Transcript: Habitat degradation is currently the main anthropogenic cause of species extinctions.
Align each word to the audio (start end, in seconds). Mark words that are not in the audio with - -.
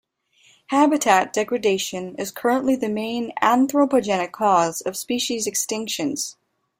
Habitat 0.69 1.31
degradation 1.31 2.15
is 2.15 2.31
currently 2.31 2.75
the 2.75 2.89
main 2.89 3.33
anthropogenic 3.39 4.31
cause 4.31 4.81
of 4.81 4.97
species 4.97 5.45
extinctions. 5.47 6.37